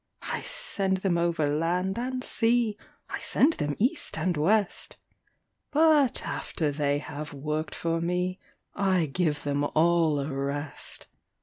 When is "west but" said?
4.35-6.23